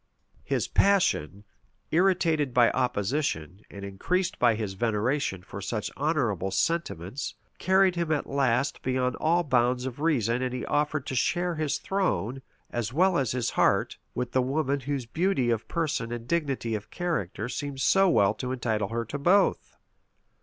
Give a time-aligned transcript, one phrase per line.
[0.43, 1.43] His passion,
[1.91, 8.25] irritated by opposition, and increased by his veneration for such honorable sentiments carried him at
[8.25, 12.41] last beyond all bounds of reason and he offered to share his throne,
[12.71, 16.89] as well as his heart, with the woman whose beauty of person and dignity of
[16.89, 19.77] character seemed so well to entitle her to both.